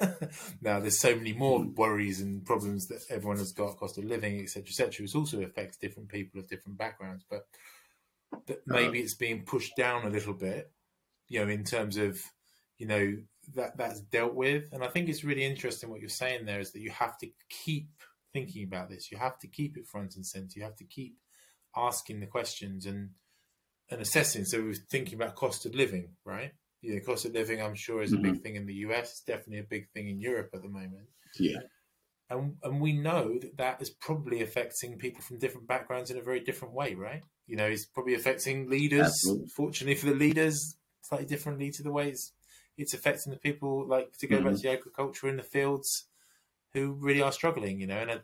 [0.62, 4.40] now there's so many more worries and problems that everyone has got, cost of living,
[4.40, 7.24] etc., etc., which also affects different people of different backgrounds.
[7.28, 7.46] But
[8.46, 8.80] that uh-huh.
[8.80, 10.70] maybe it's being pushed down a little bit,
[11.28, 12.20] you know, in terms of
[12.78, 13.16] you know
[13.54, 14.64] that that's dealt with.
[14.72, 17.28] And I think it's really interesting what you're saying there is that you have to
[17.48, 17.90] keep
[18.32, 19.10] thinking about this.
[19.10, 20.52] You have to keep it front and center.
[20.56, 21.16] You have to keep
[21.76, 23.10] asking the questions and
[23.90, 24.44] and assessing.
[24.44, 26.52] So we're thinking about cost of living, right?
[26.82, 28.32] You know, cost of living, I'm sure, is a mm-hmm.
[28.32, 29.10] big thing in the US.
[29.10, 31.08] It's definitely a big thing in Europe at the moment.
[31.38, 31.58] Yeah.
[32.30, 36.22] And, and we know that that is probably affecting people from different backgrounds in a
[36.22, 37.22] very different way, right?
[37.46, 39.06] You know, it's probably affecting leaders.
[39.06, 39.48] Absolutely.
[39.48, 42.32] Fortunately for the leaders, slightly differently to the way it's,
[42.78, 44.46] it's affecting the people, like to go mm-hmm.
[44.46, 46.06] back to the agriculture in the fields,
[46.72, 47.80] who really are struggling.
[47.80, 48.20] You know, and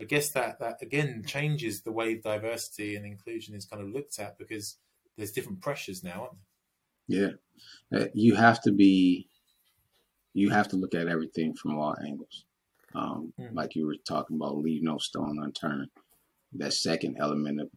[0.00, 4.18] I guess that that again changes the way diversity and inclusion is kind of looked
[4.18, 4.76] at because
[5.16, 6.30] there's different pressures now.
[7.10, 7.30] Yeah,
[7.92, 9.28] uh, you have to be,
[10.32, 12.44] you have to look at everything from all angles.
[12.94, 13.52] Um, mm.
[13.52, 15.90] Like you were talking about, leave no stone unturned.
[16.52, 17.68] That second element of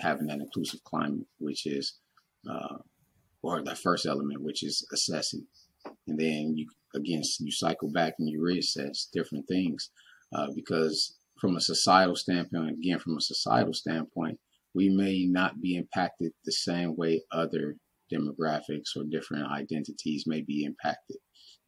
[0.00, 1.98] having that inclusive climate, which is,
[2.50, 2.78] uh,
[3.42, 5.46] or the first element, which is assessing,
[6.06, 9.90] and then you again you cycle back and you reassess different things
[10.34, 14.38] uh, because from a societal standpoint, again, from a societal standpoint,
[14.74, 17.76] we may not be impacted the same way other
[18.12, 21.16] demographics or different identities may be impacted.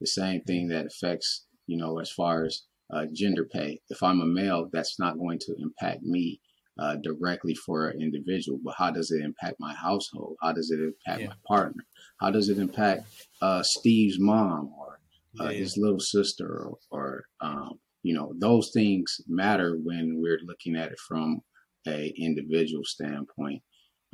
[0.00, 2.62] The same thing that affects, you know, as far as
[2.92, 3.80] uh, gender pay.
[3.88, 6.40] If I'm a male, that's not going to impact me
[6.78, 10.36] uh, directly for an individual, but how does it impact my household?
[10.42, 11.28] How does it impact yeah.
[11.28, 11.84] my partner?
[12.20, 13.04] How does it impact
[13.40, 15.00] uh, Steve's mom or
[15.40, 15.58] uh, yeah.
[15.58, 20.92] his little sister or, or um, you know, those things matter when we're looking at
[20.92, 21.40] it from
[21.86, 23.62] a individual standpoint.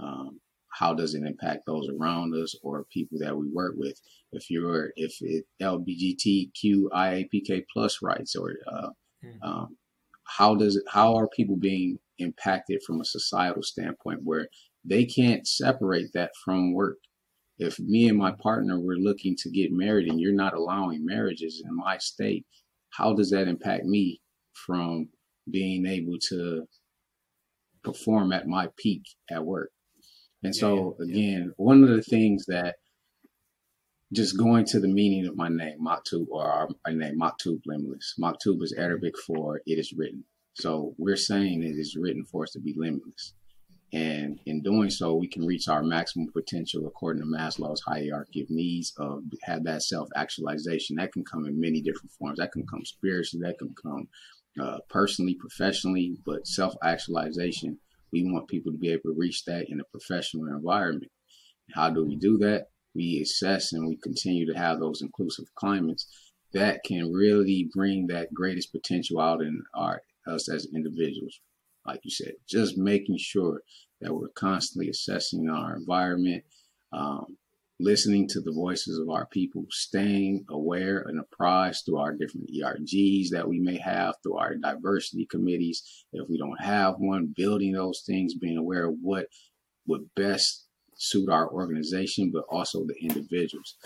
[0.00, 0.40] Um,
[0.70, 4.00] how does it impact those around us or people that we work with?
[4.32, 8.90] If you're if it LGBTQIAPK plus rights or uh,
[9.24, 9.42] mm-hmm.
[9.42, 9.76] um,
[10.24, 14.48] how does it how are people being impacted from a societal standpoint where
[14.84, 16.98] they can't separate that from work?
[17.58, 21.62] If me and my partner were looking to get married and you're not allowing marriages
[21.64, 22.46] in my state,
[22.90, 24.20] how does that impact me
[24.66, 25.08] from
[25.50, 26.66] being able to
[27.82, 29.70] perform at my peak at work?
[30.42, 31.52] And yeah, so yeah, again, yeah.
[31.56, 32.76] one of the things that
[34.12, 38.14] just going to the meaning of my name, Maktub, or our, my name, Maktub Limitless.
[38.18, 40.24] Maktub is Arabic for it is written.
[40.54, 43.34] So we're saying it is written for us to be limitless.
[43.92, 48.50] And in doing so, we can reach our maximum potential according to Maslow's hierarchy of
[48.50, 50.96] needs of have that self actualization.
[50.96, 52.38] That can come in many different forms.
[52.38, 54.08] That can come spiritually, that can come
[54.60, 57.78] uh, personally, professionally, but self actualization
[58.12, 61.10] we want people to be able to reach that in a professional environment.
[61.74, 62.66] How do we do that?
[62.94, 66.06] We assess and we continue to have those inclusive climates
[66.52, 71.40] that can really bring that greatest potential out in our us as individuals.
[71.86, 73.62] Like you said, just making sure
[74.00, 76.44] that we're constantly assessing our environment,
[76.92, 77.36] um,
[77.80, 83.28] listening to the voices of our people, staying aware and apprised through our different ERGs
[83.30, 86.04] that we may have, through our diversity committees.
[86.12, 89.26] If we don't have one, building those things, being aware of what
[89.86, 90.66] would best
[90.96, 93.76] suit our organization, but also the individuals.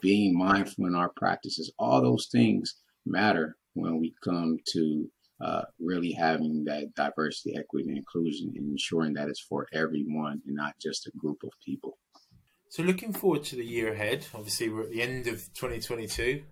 [0.00, 2.74] Being mindful in our practices, all those things
[3.04, 5.10] matter when we come to
[5.42, 10.56] uh, really having that diversity, equity, and inclusion and ensuring that it's for everyone and
[10.56, 11.98] not just a group of people.
[12.72, 14.26] So looking forward to the year ahead.
[14.34, 16.42] Obviously, we're at the end of 2022.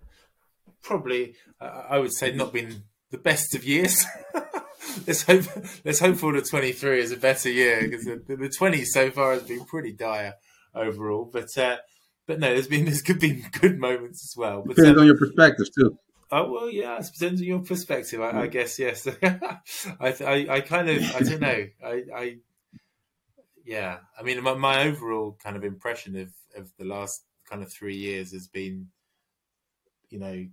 [0.82, 4.04] Probably, uh, I would say, not been the best of years.
[5.06, 5.46] let's hope.
[5.82, 9.32] Let's hope for the 23 is a better year because the, the 20 so far
[9.32, 10.34] has been pretty dire
[10.74, 11.24] overall.
[11.24, 11.78] But uh,
[12.26, 14.62] but no, there's been there's been good moments as well.
[14.66, 15.96] But, depends um, on your perspective too.
[16.30, 18.20] Oh well, yeah, it depends on your perspective.
[18.20, 19.08] I, I guess yes.
[19.22, 19.58] I,
[20.02, 21.66] I, I kind of I don't know.
[21.82, 22.36] I, I
[23.70, 27.72] yeah, I mean, my, my overall kind of impression of of the last kind of
[27.72, 28.88] three years has been,
[30.08, 30.44] you know,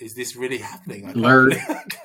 [0.00, 1.08] is this really happening?
[1.08, 1.52] I Learn.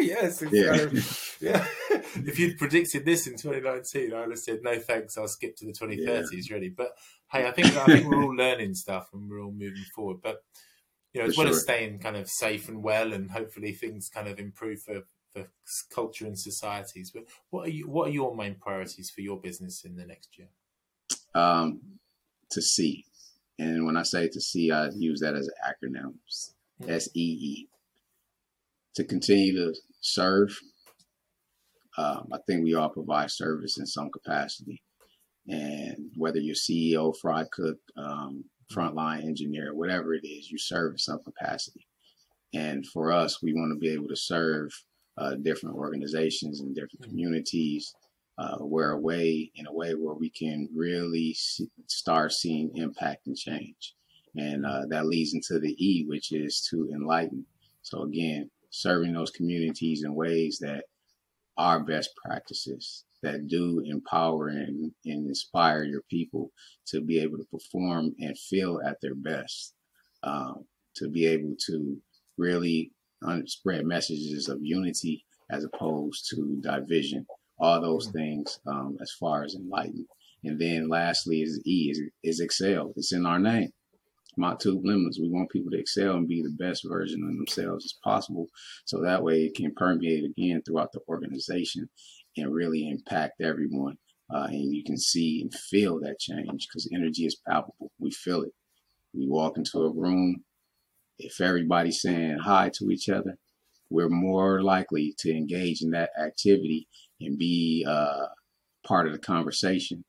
[0.00, 0.42] yes.
[0.50, 0.78] Yeah.
[0.78, 1.66] Kind of, yeah.
[1.90, 5.18] if you'd predicted this in 2019, I would have said no thanks.
[5.18, 6.28] I'll skip to the 2030s.
[6.32, 6.54] Yeah.
[6.54, 6.92] Really, but
[7.30, 10.22] hey, I think I think we're all learning stuff and we're all moving forward.
[10.22, 10.42] But
[11.12, 11.56] you know, as for well sure.
[11.56, 15.02] as staying kind of safe and well, and hopefully things kind of improve for
[15.32, 15.46] for
[15.92, 17.10] culture and societies.
[17.10, 17.88] But what are you?
[17.88, 20.48] What are your main priorities for your business in the next year?
[21.34, 21.80] Um,
[22.50, 23.04] to see,
[23.58, 26.14] and when I say to see, I use that as an acronym.
[26.88, 27.68] S E E.
[28.96, 30.58] To continue to serve.
[31.96, 34.82] Um, I think we all provide service in some capacity,
[35.46, 40.98] and whether you're CEO, fry cook, um, frontline engineer, whatever it is, you serve in
[40.98, 41.86] some capacity.
[42.54, 44.70] And for us, we want to be able to serve
[45.18, 47.10] uh, different organizations and different mm-hmm.
[47.10, 47.94] communities.
[48.38, 53.26] Uh, we're a way in a way where we can really see, start seeing impact
[53.26, 53.94] and change,
[54.36, 57.44] and uh, that leads into the E, which is to enlighten.
[57.82, 60.84] So again, serving those communities in ways that
[61.58, 66.50] are best practices that do empower and, and inspire your people
[66.86, 69.74] to be able to perform and feel at their best,
[70.22, 70.64] um,
[70.96, 72.00] to be able to
[72.38, 72.90] really
[73.46, 77.26] spread messages of unity as opposed to division.
[77.58, 78.18] All those mm-hmm.
[78.18, 80.06] things um, as far as enlighten.
[80.44, 82.92] And then lastly is E is, is excel.
[82.96, 83.70] It's in our name.
[84.38, 85.18] Maktub Limitless.
[85.20, 88.46] We want people to excel and be the best version of themselves as possible.
[88.84, 91.88] So that way it can permeate again throughout the organization
[92.36, 93.98] and really impact everyone.
[94.32, 97.90] Uh, and you can see and feel that change because energy is palpable.
[97.98, 98.52] We feel it.
[99.12, 100.44] We walk into a room,
[101.22, 103.38] if everybody's saying hi to each other,
[103.90, 106.88] we're more likely to engage in that activity
[107.20, 108.26] and be uh,
[108.86, 110.04] part of the conversation.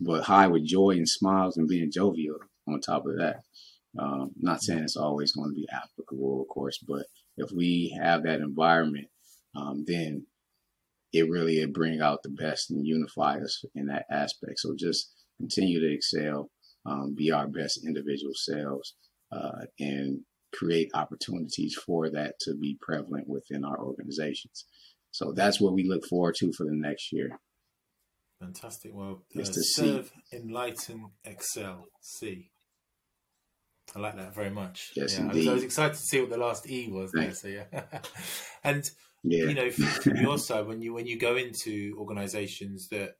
[0.00, 2.38] But hi with joy and smiles and being jovial
[2.68, 3.42] on top of that.
[3.98, 7.06] Um, not saying it's always going to be applicable, of course, but
[7.36, 9.08] if we have that environment,
[9.54, 10.26] um, then
[11.12, 14.60] it really it bring out the best and unify us in that aspect.
[14.60, 16.50] So just continue to excel,
[16.86, 18.94] um, be our best individual selves,
[19.30, 20.20] uh, and
[20.52, 24.64] create opportunities for that to be prevalent within our organizations.
[25.10, 27.38] So that's what we look forward to for the next year.
[28.40, 28.92] Fantastic.
[28.94, 32.50] Well, uh, to serve, enlighten, excel, see.
[33.94, 34.90] I like that very much.
[34.96, 35.48] Yes, yeah, I was.
[35.48, 37.34] I was excited to see what the last E was there.
[37.34, 37.64] So yeah,
[38.64, 38.88] and
[39.22, 39.44] Yeah.
[39.46, 43.16] you know, from, from your side, when you when you go into organisations that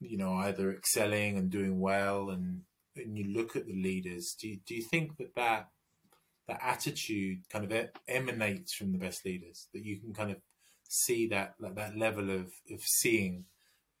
[0.00, 2.62] you know either excelling and doing well, and
[2.96, 5.68] and you look at the leaders, do you, do you think that that
[6.48, 9.68] that attitude kind of emanates from the best leaders?
[9.72, 10.38] That you can kind of
[10.88, 13.46] see that that, that level of of seeing,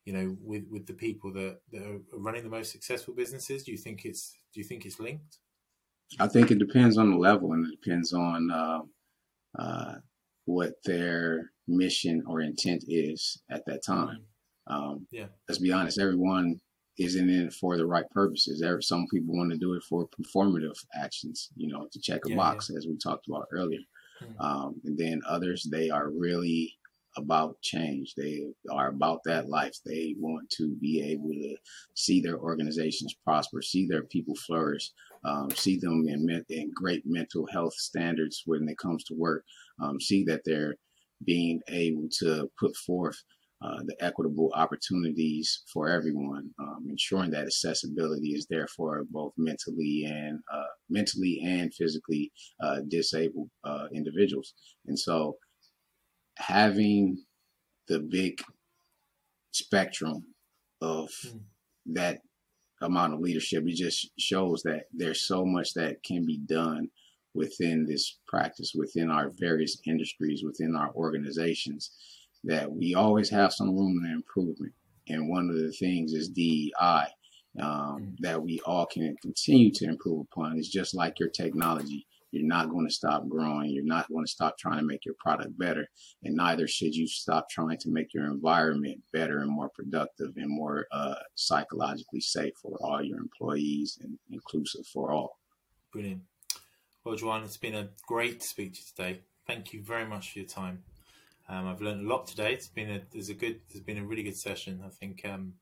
[0.04, 3.62] you know, with with the people that, that are running the most successful businesses.
[3.64, 5.38] Do you think it's do you think it's linked?
[6.20, 8.80] I think it depends on the level and it depends on uh,
[9.58, 9.94] uh,
[10.44, 14.24] what their mission or intent is at that time.
[14.66, 15.26] Um, Yeah.
[15.48, 16.60] Let's be honest, everyone
[16.98, 18.60] isn't in it for the right purposes.
[18.60, 22.26] There, are some people want to do it for performative actions, you know, to check
[22.26, 23.80] a Yeah, box, as we talked about earlier.
[24.20, 24.40] Hmm.
[24.40, 26.78] Um, and then others, they are really
[27.16, 28.14] about change.
[28.14, 29.76] They are about that life.
[29.84, 31.56] They want to be able to
[31.94, 34.90] see their organizations prosper, see their people flourish,
[35.24, 39.44] um, see them in, in great mental health standards when it comes to work,
[39.82, 40.76] um, see that they're
[41.24, 43.22] being able to put forth
[43.62, 50.04] uh, the equitable opportunities for everyone, um, ensuring that accessibility is there for both mentally
[50.06, 52.32] and uh, mentally and physically
[52.62, 54.54] uh, disabled uh, individuals.
[54.86, 55.36] And so,
[56.38, 57.24] having
[57.88, 58.40] the big
[59.52, 60.24] spectrum
[60.80, 61.40] of Mm.
[61.86, 62.20] that
[62.80, 66.88] amount of leadership, it just shows that there's so much that can be done
[67.34, 71.92] within this practice, within our various industries, within our organizations,
[72.44, 74.72] that we always have some room for improvement.
[75.08, 77.06] And one of the things is DEI
[77.60, 80.58] um, that we all can continue to improve upon.
[80.58, 82.06] It's just like your technology.
[82.30, 83.70] You're not going to stop growing.
[83.70, 85.86] You're not going to stop trying to make your product better.
[86.22, 90.48] And neither should you stop trying to make your environment better and more productive and
[90.48, 95.38] more uh, psychologically safe for all your employees and inclusive for all.
[95.92, 96.22] Brilliant.
[97.04, 99.20] Well, Juan, it's been a great speech today.
[99.46, 100.84] Thank you very much for your time.
[101.48, 102.52] Um, I've learned a lot today.
[102.52, 104.82] It's been a there's a good there's been a really good session.
[104.84, 105.54] I think um,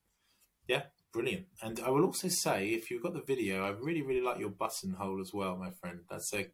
[0.68, 1.46] yeah, brilliant.
[1.62, 4.50] And I will also say, if you've got the video, I really really like your
[4.50, 6.00] buttonhole as well, my friend.
[6.08, 6.46] That's a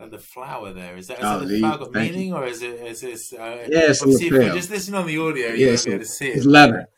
[0.00, 0.96] uh, the flower there.
[0.96, 3.32] Is that, is Oh, that the flower got meaning, or is it is this?
[3.32, 6.04] Uh, Yeah, it's if you just listen on the audio, Yeah, you won't be able
[6.04, 6.36] to see it.
[6.36, 6.88] It's leather.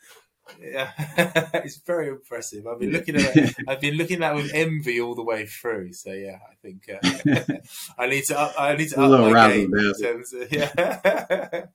[0.61, 0.91] Yeah,
[1.63, 2.65] it's very impressive.
[2.67, 3.55] I've been looking at it.
[3.67, 5.93] I've been looking at it with envy all the way through.
[5.93, 7.57] So yeah, I think uh,
[7.97, 8.53] I need to up.
[8.57, 9.73] I need to up my game.
[9.73, 11.65] In terms of, yeah,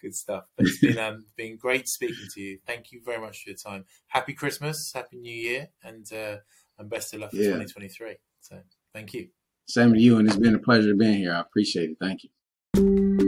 [0.00, 0.44] good stuff.
[0.56, 2.58] But it's been um, been great speaking to you.
[2.66, 3.84] Thank you very much for your time.
[4.08, 6.36] Happy Christmas, Happy New Year, and uh,
[6.78, 7.54] and best of luck for Yeah.
[7.58, 8.16] 2023.
[8.40, 8.60] So
[8.94, 9.28] thank you.
[9.68, 11.32] Same to you, and it's been a pleasure being here.
[11.34, 11.96] I appreciate it.
[12.00, 13.18] Thank you.